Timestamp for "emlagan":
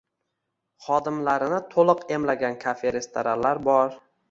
2.19-2.59